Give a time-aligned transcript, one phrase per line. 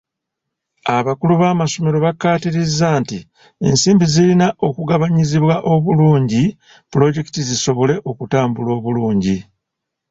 [0.97, 3.19] Abakulu b'amasomero bakkaatiriza nti
[3.67, 6.43] ensimbi zirina okugabanyizibwa obulungi
[6.91, 9.37] pulojekiti zisobole okutambula obulingi.